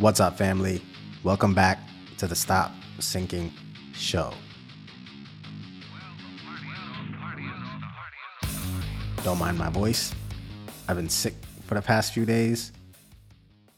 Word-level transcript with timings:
What's 0.00 0.18
up, 0.18 0.38
family? 0.38 0.80
Welcome 1.24 1.52
back 1.52 1.78
to 2.16 2.26
the 2.26 2.34
Stop 2.34 2.72
Sinking 3.00 3.52
Show. 3.92 4.32
Don't 9.22 9.38
mind 9.38 9.58
my 9.58 9.68
voice. 9.68 10.14
I've 10.88 10.96
been 10.96 11.10
sick 11.10 11.34
for 11.66 11.74
the 11.74 11.82
past 11.82 12.14
few 12.14 12.24
days. 12.24 12.72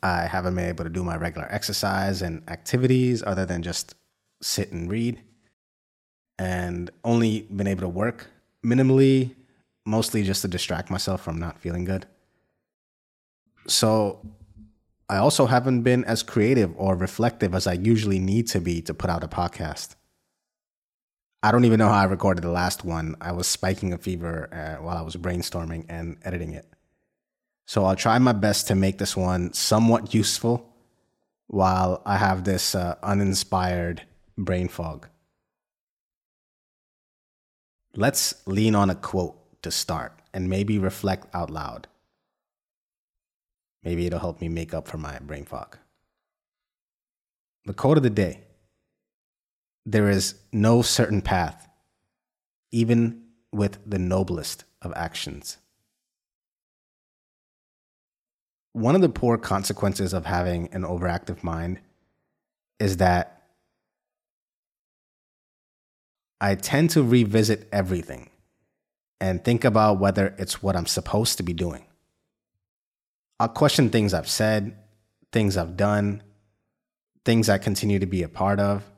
I 0.05 0.27
haven't 0.27 0.55
been 0.55 0.69
able 0.69 0.85
to 0.85 0.91
do 0.91 1.03
my 1.03 1.17
regular 1.17 1.49
exercise 1.51 2.23
and 2.23 2.49
activities 2.49 3.25
other 3.27 3.45
than 3.45 3.65
just 3.65 3.97
sit 4.41 4.71
and 4.71 4.89
read. 4.89 5.21
And 6.39 6.89
only 7.03 7.49
been 7.51 7.67
able 7.67 7.81
to 7.81 7.89
work 7.89 8.29
minimally, 8.65 9.35
mostly 9.85 10.23
just 10.23 10.43
to 10.43 10.49
distract 10.49 10.89
myself 10.89 11.21
from 11.21 11.41
not 11.41 11.59
feeling 11.59 11.85
good. 11.85 12.07
So 13.67 14.25
I 15.13 15.19
also 15.19 15.45
haven't 15.45 15.83
been 15.83 16.07
as 16.07 16.23
creative 16.23 16.73
or 16.75 16.97
reflective 16.97 17.55
as 17.55 17.67
I 17.67 17.75
usually 17.75 18.19
need 18.19 18.49
to 18.49 18.63
be 18.63 18.81
to 18.81 18.95
put 18.95 19.11
out 19.11 19.23
a 19.23 19.29
podcast. 19.29 19.95
I 21.43 21.53
don't 21.53 21.67
even 21.67 21.79
know 21.79 21.89
how 21.91 22.01
I 22.01 22.05
recorded 22.05 22.43
the 22.43 22.49
last 22.49 22.83
one. 22.83 23.17
I 23.21 23.33
was 23.33 23.47
spiking 23.47 23.93
a 23.93 23.99
fever 23.99 24.49
uh, 24.51 24.83
while 24.83 24.97
I 24.97 25.03
was 25.03 25.17
brainstorming 25.17 25.85
and 25.91 26.17
editing 26.25 26.55
it. 26.55 26.67
So 27.67 27.85
I'll 27.85 27.95
try 27.95 28.19
my 28.21 28.33
best 28.33 28.69
to 28.69 28.75
make 28.75 28.97
this 28.97 29.15
one 29.15 29.53
somewhat 29.53 30.15
useful 30.15 30.75
while 31.47 32.01
I 32.07 32.17
have 32.17 32.45
this 32.45 32.75
uh, 32.75 32.95
uninspired 33.03 34.05
brain 34.39 34.69
fog. 34.69 35.09
Let's 37.95 38.35
lean 38.47 38.75
on 38.75 38.89
a 38.89 38.95
quote 38.95 39.37
to 39.61 39.71
start 39.71 40.19
and 40.33 40.49
maybe 40.49 40.79
reflect 40.79 41.27
out 41.35 41.51
loud. 41.51 41.87
Maybe 43.83 44.07
it'll 44.07 44.21
help 44.21 44.41
me 44.41 44.49
make 44.49 44.73
up 44.73 44.87
for 44.87 44.99
my 44.99 45.19
brain 45.19 45.45
fog. 45.45 45.77
The 47.65 47.75
quote 47.75 47.97
of 47.97 48.03
the 48.03 48.11
day 48.11 48.45
There 49.85 50.09
is 50.09 50.37
no 50.53 50.83
certain 50.83 51.23
path, 51.23 51.69
even 52.71 53.23
with 53.53 53.79
the 53.87 53.99
noblest 53.99 54.65
of 54.81 54.93
actions. 54.97 55.59
One 58.73 58.95
of 58.95 59.03
the 59.03 59.09
poor 59.09 59.37
consequences 59.37 60.15
of 60.15 60.25
having 60.25 60.69
an 60.73 60.83
overactive 60.83 61.43
mind 61.43 61.81
is 62.81 62.97
that 62.97 63.43
I 66.41 66.55
tend 66.55 66.91
to 66.91 67.03
revisit 67.03 67.69
everything 67.71 68.31
and 69.21 69.45
think 69.45 69.65
about 69.65 70.01
whether 70.01 70.35
it's 70.39 70.63
what 70.63 70.75
I'm 70.75 70.87
supposed 70.87 71.37
to 71.37 71.45
be 71.45 71.53
doing. 71.53 71.85
I'll 73.43 73.49
question 73.49 73.91
things 73.91 74.15
I've 74.15 74.29
said, 74.29 74.77
things 75.33 75.57
I've 75.57 75.77
done, 75.77 76.23
things 77.25 77.49
I 77.49 77.59
continue 77.59 77.99
to 77.99 78.07
be 78.07 78.23
a 78.23 78.29
part 78.29 78.61
of. 78.61 78.89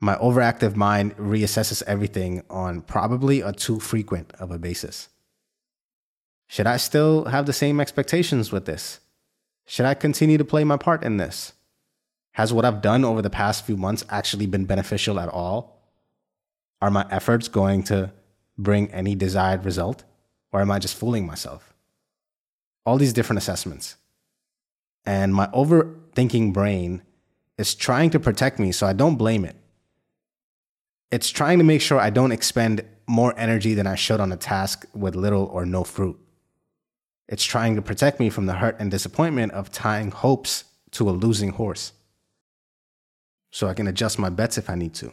My 0.00 0.14
overactive 0.18 0.76
mind 0.76 1.16
reassesses 1.16 1.82
everything 1.84 2.44
on 2.48 2.80
probably 2.80 3.40
a 3.40 3.52
too 3.52 3.80
frequent 3.80 4.32
of 4.38 4.52
a 4.52 4.58
basis. 4.60 5.08
Should 6.46 6.68
I 6.68 6.76
still 6.76 7.24
have 7.24 7.46
the 7.46 7.52
same 7.52 7.80
expectations 7.80 8.52
with 8.52 8.66
this? 8.66 9.00
Should 9.66 9.86
I 9.86 9.94
continue 9.94 10.38
to 10.38 10.44
play 10.44 10.62
my 10.62 10.76
part 10.76 11.02
in 11.02 11.16
this? 11.16 11.54
Has 12.34 12.52
what 12.52 12.64
I've 12.64 12.82
done 12.82 13.04
over 13.04 13.20
the 13.20 13.30
past 13.30 13.66
few 13.66 13.76
months 13.76 14.04
actually 14.10 14.46
been 14.46 14.64
beneficial 14.64 15.18
at 15.18 15.28
all? 15.28 15.82
Are 16.80 16.88
my 16.92 17.04
efforts 17.10 17.48
going 17.48 17.82
to 17.84 18.12
bring 18.56 18.92
any 18.92 19.16
desired 19.16 19.64
result? 19.64 20.04
Or 20.52 20.60
am 20.60 20.70
I 20.70 20.78
just 20.78 20.94
fooling 20.94 21.26
myself? 21.26 21.73
All 22.84 22.98
these 22.98 23.12
different 23.12 23.38
assessments. 23.38 23.96
And 25.06 25.34
my 25.34 25.46
overthinking 25.48 26.52
brain 26.52 27.02
is 27.58 27.74
trying 27.74 28.10
to 28.10 28.20
protect 28.20 28.58
me 28.58 28.72
so 28.72 28.86
I 28.86 28.92
don't 28.92 29.16
blame 29.16 29.44
it. 29.44 29.56
It's 31.10 31.30
trying 31.30 31.58
to 31.58 31.64
make 31.64 31.80
sure 31.80 32.00
I 32.00 32.10
don't 32.10 32.32
expend 32.32 32.84
more 33.06 33.38
energy 33.38 33.74
than 33.74 33.86
I 33.86 33.94
should 33.94 34.20
on 34.20 34.32
a 34.32 34.36
task 34.36 34.86
with 34.94 35.14
little 35.14 35.44
or 35.44 35.66
no 35.66 35.84
fruit. 35.84 36.18
It's 37.28 37.44
trying 37.44 37.76
to 37.76 37.82
protect 37.82 38.20
me 38.20 38.30
from 38.30 38.46
the 38.46 38.54
hurt 38.54 38.76
and 38.78 38.90
disappointment 38.90 39.52
of 39.52 39.70
tying 39.70 40.10
hopes 40.10 40.64
to 40.92 41.08
a 41.08 41.12
losing 41.12 41.50
horse. 41.50 41.92
So 43.50 43.68
I 43.68 43.74
can 43.74 43.86
adjust 43.86 44.18
my 44.18 44.30
bets 44.30 44.58
if 44.58 44.68
I 44.68 44.74
need 44.74 44.94
to. 44.94 45.12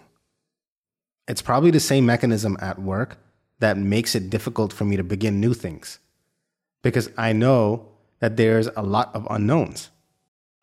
It's 1.27 1.41
probably 1.41 1.71
the 1.71 1.79
same 1.79 2.05
mechanism 2.05 2.57
at 2.59 2.79
work 2.79 3.17
that 3.59 3.77
makes 3.77 4.15
it 4.15 4.29
difficult 4.29 4.73
for 4.73 4.85
me 4.85 4.97
to 4.97 5.03
begin 5.03 5.39
new 5.39 5.53
things 5.53 5.99
because 6.81 7.09
I 7.17 7.33
know 7.33 7.87
that 8.19 8.37
there's 8.37 8.67
a 8.75 8.81
lot 8.81 9.13
of 9.13 9.27
unknowns, 9.29 9.89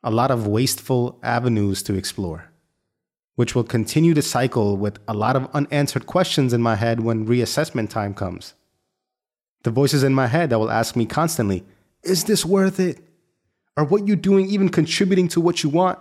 a 0.03 0.11
lot 0.11 0.31
of 0.31 0.47
wasteful 0.47 1.19
avenues 1.23 1.83
to 1.85 1.95
explore, 1.95 2.51
which 3.35 3.55
will 3.55 3.65
continue 3.65 4.15
to 4.15 4.23
cycle 4.23 4.77
with 4.77 4.99
a 5.07 5.15
lot 5.15 5.37
of 5.37 5.49
unanswered 5.55 6.07
questions 6.07 6.53
in 6.53 6.63
my 6.63 6.77
head 6.77 7.01
when 7.01 7.27
reassessment 7.27 7.91
time 7.91 8.15
comes. 8.15 8.55
The 9.65 9.71
voices 9.71 10.03
in 10.03 10.15
my 10.15 10.29
head 10.29 10.51
that 10.51 10.59
will 10.59 10.71
ask 10.71 10.97
me 10.97 11.07
constantly, 11.07 11.65
Is 12.03 12.25
this 12.25 12.45
worth 12.45 12.79
it? 12.79 13.01
Are 13.77 13.85
what 13.85 14.07
you're 14.07 14.17
doing 14.17 14.47
even 14.47 14.69
contributing 14.69 15.29
to 15.29 15.41
what 15.41 15.63
you 15.63 15.69
want? 15.69 15.99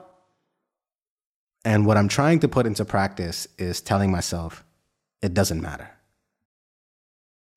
And 1.65 1.85
what 1.85 1.97
I'm 1.97 2.07
trying 2.07 2.39
to 2.39 2.47
put 2.47 2.65
into 2.65 2.85
practice 2.85 3.47
is 3.57 3.81
telling 3.81 4.11
myself, 4.11 4.63
it 5.21 5.33
doesn't 5.33 5.61
matter. 5.61 5.96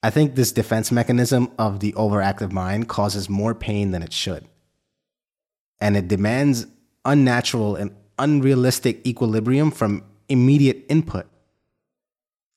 I 0.03 0.11
think 0.11 0.35
this 0.35 0.53
defense 0.53 0.91
mechanism 0.91 1.51
of 1.59 1.81
the 1.81 1.93
overactive 1.93 2.53
mind 2.53 2.89
causes 2.89 3.29
more 3.29 3.55
pain 3.55 3.91
than 3.91 4.03
it 4.03 4.13
should. 4.13 4.49
And 5.81 5.97
it 5.97 6.09
demands 6.09 6.67
unnatural 7.05 7.77
and 7.77 7.95
unrealistic 8.19 9.07
equilibrium 9.07 9.71
from 9.71 10.05
immediate 10.29 10.85
input. 10.89 11.27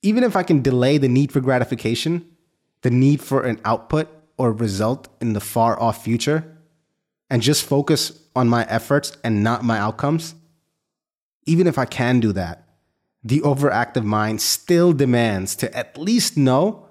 Even 0.01 0.23
if 0.23 0.35
I 0.35 0.43
can 0.43 0.61
delay 0.61 0.97
the 0.97 1.07
need 1.07 1.31
for 1.31 1.41
gratification, 1.41 2.25
the 2.81 2.91
need 2.91 3.21
for 3.21 3.43
an 3.43 3.59
output 3.65 4.09
or 4.37 4.51
result 4.51 5.07
in 5.21 5.33
the 5.33 5.39
far 5.39 5.79
off 5.81 6.03
future, 6.03 6.57
and 7.29 7.41
just 7.41 7.65
focus 7.65 8.19
on 8.35 8.47
my 8.47 8.65
efforts 8.69 9.17
and 9.23 9.43
not 9.43 9.63
my 9.63 9.79
outcomes, 9.79 10.35
even 11.45 11.67
if 11.67 11.77
I 11.77 11.85
can 11.85 12.19
do 12.19 12.31
that, 12.33 12.67
the 13.23 13.39
overactive 13.41 14.03
mind 14.03 14.41
still 14.41 14.93
demands 14.93 15.55
to 15.57 15.75
at 15.75 15.97
least 15.97 16.37
know 16.37 16.82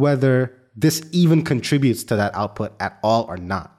whether 0.00 0.56
this 0.74 1.02
even 1.12 1.44
contributes 1.44 2.04
to 2.04 2.16
that 2.16 2.34
output 2.34 2.72
at 2.80 2.98
all 3.02 3.24
or 3.24 3.36
not. 3.36 3.76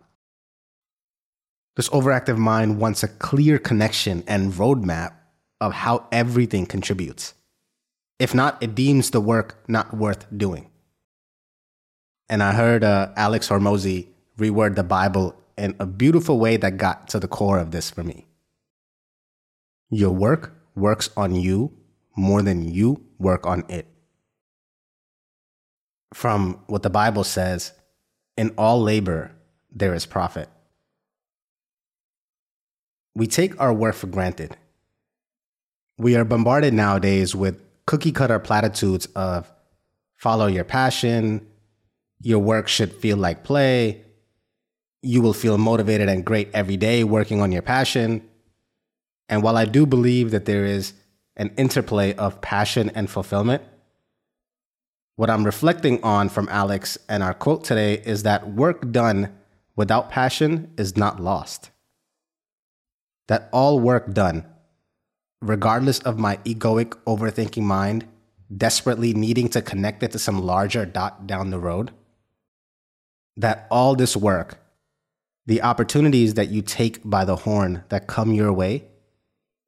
This 1.76 1.90
overactive 1.90 2.38
mind 2.38 2.80
wants 2.80 3.04
a 3.04 3.08
clear 3.08 3.58
connection 3.58 4.24
and 4.28 4.54
roadmap 4.54 5.14
of 5.60 5.74
how 5.74 6.08
everything 6.12 6.66
contributes. 6.66 7.34
If 8.20 8.36
not, 8.36 8.62
it 8.62 8.76
deems 8.76 9.10
the 9.12 9.22
work 9.22 9.64
not 9.68 9.96
worth 9.96 10.26
doing. 10.36 10.70
And 12.30 12.44
I 12.44 12.54
heard 12.54 12.84
uh, 12.84 13.10
Alex 13.16 13.50
Hormozi 13.50 14.08
reword 14.38 14.76
the 14.76 14.84
Bible 14.84 15.36
in 15.58 15.76
a 15.80 15.86
beautiful 15.86 16.40
way 16.40 16.58
that 16.58 16.78
got 16.78 17.08
to 17.10 17.20
the 17.20 17.28
core 17.28 17.60
of 17.60 17.72
this 17.72 17.90
for 17.90 18.04
me. 18.04 18.28
Your 19.90 20.12
work 20.12 20.54
works 20.76 21.10
on 21.18 21.36
you 21.36 21.74
more 22.16 22.42
than 22.42 22.68
you 22.68 23.04
work 23.18 23.46
on 23.46 23.64
it 23.70 23.88
from 26.14 26.60
what 26.68 26.84
the 26.84 26.90
Bible 26.90 27.24
says 27.24 27.72
in 28.38 28.54
all 28.58 28.82
labor, 28.82 29.32
there 29.72 29.94
is 29.94 30.06
profit. 30.06 30.50
We 33.16 33.28
take 33.28 33.60
our 33.60 33.74
work 33.74 33.96
for 33.96 34.08
granted. 34.08 34.56
We 35.98 36.16
are 36.16 36.26
bombarded 36.26 36.74
nowadays 36.74 37.36
with 37.36 37.62
cookie 37.86 38.12
cutter 38.12 38.40
platitudes 38.40 39.06
of 39.16 39.52
follow 40.16 40.48
your 40.48 40.64
passion, 40.64 41.46
your 42.22 42.40
work 42.40 42.68
should 42.68 42.94
feel 42.94 43.18
like 43.18 43.44
play, 43.44 44.04
you 45.02 45.22
will 45.22 45.34
feel 45.34 45.58
motivated 45.58 46.10
and 46.10 46.24
great 46.24 46.50
every 46.54 46.78
day 46.78 47.04
working 47.04 47.42
on 47.42 47.52
your 47.52 47.62
passion. 47.62 48.28
And 49.28 49.44
while 49.44 49.58
I 49.58 49.66
do 49.66 49.86
believe 49.86 50.32
that 50.32 50.46
there 50.46 50.66
is 50.66 50.94
an 51.36 51.52
interplay 51.58 52.14
of 52.14 52.42
passion 52.42 52.92
and 52.94 53.10
fulfillment, 53.10 53.64
what 55.16 55.30
I'm 55.30 55.44
reflecting 55.46 56.02
on 56.04 56.30
from 56.30 56.48
Alex 56.50 56.98
and 57.10 57.22
our 57.22 57.34
quote 57.34 57.64
today 57.64 57.96
is 57.96 58.24
that 58.24 58.54
work 58.54 58.92
done 58.92 59.36
without 59.76 60.10
passion 60.10 60.72
is 60.78 60.98
not 60.98 61.20
lost. 61.20 61.70
That 63.28 63.50
all 63.52 63.80
work 63.80 64.14
done, 64.14 64.46
regardless 65.42 66.00
of 66.00 66.20
my 66.20 66.38
egoic 66.38 66.90
overthinking 67.06 67.64
mind, 67.64 68.06
desperately 68.56 69.14
needing 69.14 69.48
to 69.50 69.62
connect 69.62 70.04
it 70.04 70.12
to 70.12 70.20
some 70.20 70.42
larger 70.42 70.86
dot 70.86 71.28
down 71.28 71.52
the 71.52 71.60
road, 71.60 71.92
that 73.38 73.68
all 73.72 73.96
this 73.96 74.18
work, 74.18 74.60
the 75.46 75.62
opportunities 75.62 76.34
that 76.36 76.50
you 76.50 76.62
take 76.62 77.00
by 77.04 77.26
the 77.26 77.38
horn 77.38 77.84
that 77.90 78.08
come 78.08 78.34
your 78.34 78.52
way, 78.52 78.84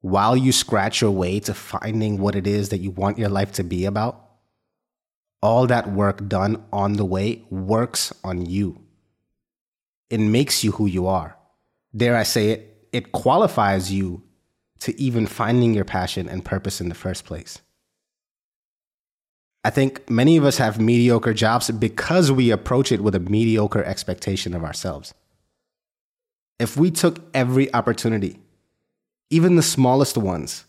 while 0.02 0.36
you 0.36 0.52
scratch 0.52 1.02
your 1.02 1.12
way 1.12 1.40
to 1.40 1.54
finding 1.54 2.18
what 2.18 2.36
it 2.36 2.46
is 2.46 2.70
that 2.70 2.80
you 2.80 2.92
want 2.92 3.18
your 3.18 3.30
life 3.30 3.54
to 3.54 3.64
be 3.64 3.86
about, 3.86 4.20
all 5.44 5.68
that 5.68 5.92
work 5.92 6.28
done 6.30 6.64
on 6.72 6.94
the 6.94 7.04
way 7.04 7.44
works 7.50 8.14
on 8.24 8.46
you. 8.46 8.80
It 10.10 10.22
makes 10.22 10.64
you 10.64 10.72
who 10.72 10.86
you 10.86 11.06
are. 11.06 11.36
Dare 11.96 12.16
I 12.16 12.24
say 12.24 12.52
it, 12.52 12.88
it 12.94 13.12
qualifies 13.12 13.92
you 13.92 14.24
to 14.80 14.98
even 15.00 15.28
finding 15.28 15.74
your 15.74 15.84
passion 15.84 16.30
and 16.30 16.46
purpose 16.46 16.80
in 16.80 16.88
the 16.88 16.96
first 16.96 17.26
place. 17.26 17.60
I 19.66 19.70
think 19.70 20.10
many 20.10 20.38
of 20.38 20.46
us 20.46 20.58
have 20.58 20.80
mediocre 20.80 21.34
jobs 21.34 21.70
because 21.72 22.32
we 22.32 22.50
approach 22.50 22.94
it 22.94 23.02
with 23.02 23.14
a 23.14 23.20
mediocre 23.20 23.84
expectation 23.84 24.54
of 24.54 24.64
ourselves. 24.64 25.14
If 26.58 26.78
we 26.78 26.90
took 26.90 27.20
every 27.34 27.74
opportunity, 27.74 28.40
even 29.30 29.58
the 29.58 29.62
smallest 29.62 30.18
ones, 30.18 30.64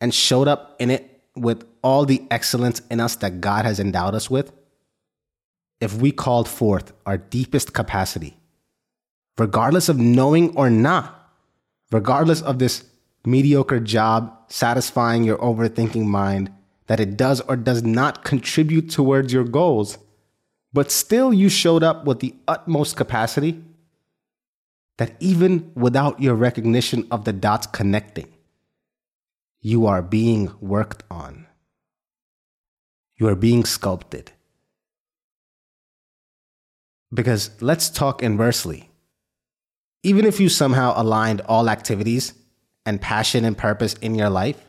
and 0.00 0.14
showed 0.14 0.46
up 0.46 0.76
in 0.78 0.92
it 0.92 1.17
with 1.40 1.64
all 1.82 2.04
the 2.04 2.22
excellence 2.30 2.80
in 2.90 3.00
us 3.00 3.16
that 3.16 3.40
God 3.40 3.64
has 3.64 3.80
endowed 3.80 4.14
us 4.14 4.30
with, 4.30 4.52
if 5.80 5.94
we 5.94 6.10
called 6.10 6.48
forth 6.48 6.92
our 7.06 7.16
deepest 7.16 7.72
capacity, 7.72 8.36
regardless 9.36 9.88
of 9.88 9.98
knowing 9.98 10.56
or 10.56 10.68
not, 10.70 11.32
regardless 11.92 12.42
of 12.42 12.58
this 12.58 12.84
mediocre 13.24 13.80
job 13.80 14.34
satisfying 14.48 15.24
your 15.24 15.38
overthinking 15.38 16.04
mind, 16.04 16.50
that 16.86 17.00
it 17.00 17.16
does 17.16 17.40
or 17.42 17.56
does 17.56 17.82
not 17.82 18.24
contribute 18.24 18.90
towards 18.90 19.32
your 19.32 19.44
goals, 19.44 19.98
but 20.72 20.90
still 20.90 21.32
you 21.32 21.48
showed 21.48 21.82
up 21.82 22.04
with 22.04 22.20
the 22.20 22.34
utmost 22.46 22.96
capacity, 22.96 23.62
that 24.96 25.12
even 25.20 25.70
without 25.74 26.20
your 26.20 26.34
recognition 26.34 27.06
of 27.10 27.24
the 27.24 27.32
dots 27.32 27.66
connecting, 27.68 28.26
you 29.60 29.86
are 29.86 30.02
being 30.02 30.52
worked 30.60 31.02
on. 31.10 31.46
You 33.16 33.28
are 33.28 33.34
being 33.34 33.64
sculpted. 33.64 34.32
Because 37.12 37.50
let's 37.60 37.90
talk 37.90 38.22
inversely. 38.22 38.90
Even 40.04 40.24
if 40.24 40.38
you 40.38 40.48
somehow 40.48 40.94
aligned 40.96 41.40
all 41.42 41.68
activities 41.68 42.34
and 42.86 43.00
passion 43.00 43.44
and 43.44 43.58
purpose 43.58 43.94
in 43.94 44.14
your 44.14 44.30
life, 44.30 44.64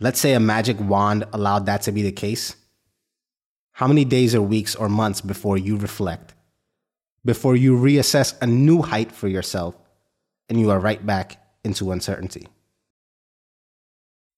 let's 0.00 0.18
say 0.18 0.32
a 0.32 0.40
magic 0.40 0.80
wand 0.80 1.24
allowed 1.32 1.66
that 1.66 1.82
to 1.82 1.92
be 1.92 2.02
the 2.02 2.12
case. 2.12 2.56
How 3.72 3.86
many 3.86 4.04
days 4.04 4.34
or 4.34 4.42
weeks 4.42 4.74
or 4.74 4.88
months 4.88 5.20
before 5.20 5.56
you 5.56 5.76
reflect, 5.76 6.34
before 7.24 7.54
you 7.54 7.76
reassess 7.76 8.36
a 8.42 8.46
new 8.46 8.82
height 8.82 9.12
for 9.12 9.28
yourself, 9.28 9.76
and 10.48 10.58
you 10.58 10.70
are 10.70 10.80
right 10.80 11.04
back 11.06 11.40
into 11.62 11.92
uncertainty? 11.92 12.48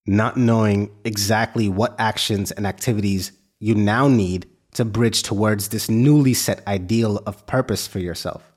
Not 0.07 0.37
knowing 0.37 0.91
exactly 1.05 1.69
what 1.69 1.95
actions 1.99 2.51
and 2.51 2.67
activities 2.67 3.33
you 3.59 3.75
now 3.75 4.09
need 4.09 4.47
to 4.75 4.85
bridge 4.85 5.23
towards 5.23 5.69
this 5.69 5.91
newly 5.91 6.35
set 6.35 6.67
ideal 6.67 7.19
of 7.27 7.47
purpose 7.47 7.87
for 7.87 7.99
yourself, 7.99 8.53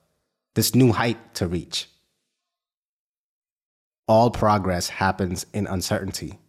this 0.55 0.75
new 0.75 0.91
height 0.91 1.35
to 1.35 1.47
reach. 1.47 1.89
All 4.07 4.31
progress 4.31 4.89
happens 4.89 5.45
in 5.53 5.67
uncertainty. 5.67 6.39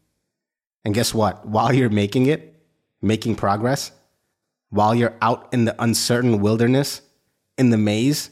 And 0.85 0.95
guess 0.95 1.15
what? 1.15 1.47
While 1.47 1.73
you're 1.73 1.89
making 1.89 2.27
it, 2.27 2.55
making 3.01 3.37
progress, 3.37 3.93
while 4.71 4.95
you're 4.95 5.17
out 5.23 5.49
in 5.53 5.65
the 5.65 5.83
uncertain 5.83 6.41
wilderness, 6.41 7.01
in 7.57 7.71
the 7.71 7.79
maze, 7.79 8.31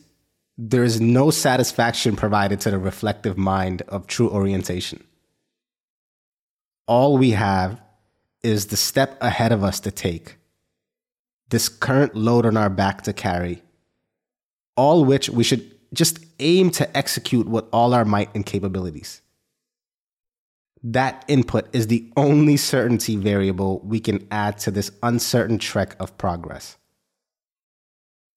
there 0.58 0.82
is 0.82 1.00
no 1.00 1.30
satisfaction 1.30 2.16
provided 2.16 2.60
to 2.60 2.70
the 2.70 2.78
reflective 2.78 3.38
mind 3.38 3.82
of 3.88 4.06
true 4.06 4.28
orientation. 4.28 5.02
All 6.86 7.18
we 7.18 7.30
have 7.30 7.80
is 8.42 8.66
the 8.66 8.76
step 8.76 9.16
ahead 9.22 9.52
of 9.52 9.62
us 9.62 9.80
to 9.80 9.90
take 9.90 10.36
this 11.48 11.68
current 11.68 12.14
load 12.14 12.46
on 12.46 12.56
our 12.56 12.70
back 12.70 13.02
to 13.02 13.12
carry, 13.12 13.62
all 14.74 15.04
which 15.04 15.28
we 15.28 15.44
should 15.44 15.70
just 15.92 16.18
aim 16.40 16.70
to 16.70 16.96
execute 16.96 17.46
with 17.46 17.64
all 17.72 17.92
our 17.92 18.06
might 18.06 18.34
and 18.34 18.46
capabilities. 18.46 19.20
That 20.82 21.24
input 21.28 21.68
is 21.74 21.86
the 21.86 22.10
only 22.16 22.56
certainty 22.56 23.16
variable 23.16 23.80
we 23.80 24.00
can 24.00 24.26
add 24.30 24.58
to 24.60 24.70
this 24.70 24.90
uncertain 25.02 25.58
trek 25.58 25.94
of 26.00 26.16
progress. 26.18 26.76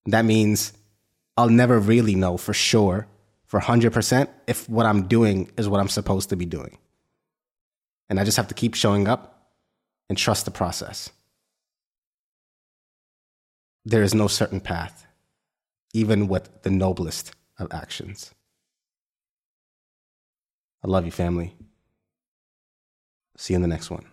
That 0.06 0.26
means 0.26 0.74
I'll 1.38 1.50
never 1.50 1.80
really 1.80 2.16
know 2.16 2.38
for 2.38 2.54
sure, 2.54 3.08
for 3.46 3.60
100%, 3.60 4.28
if 4.46 4.70
what 4.70 4.86
I'm 4.86 5.08
doing 5.08 5.50
is 5.58 5.68
what 5.68 5.80
I'm 5.80 5.90
supposed 5.90 6.30
to 6.30 6.36
be 6.36 6.46
doing. 6.46 6.78
And 8.10 8.20
I 8.20 8.24
just 8.24 8.38
have 8.38 8.48
to 8.50 8.54
keep 8.54 8.76
showing 8.76 9.08
up 9.08 9.52
and 10.10 10.18
trust 10.18 10.46
the 10.46 10.52
process 10.52 11.10
there 13.86 14.02
is 14.02 14.16
no 14.16 14.28
certain 14.28 14.60
path, 14.60 15.06
even 15.94 16.28
with 16.28 16.64
the 16.64 16.72
noblest 16.72 17.32
of 17.60 17.68
actions. 17.72 18.34
I 20.84 20.88
love 20.88 21.06
you, 21.06 21.12
family. 21.12 21.56
See 23.38 23.54
you 23.54 23.58
in 23.58 23.62
the 23.62 23.68
next 23.68 23.92
one. 23.92 24.06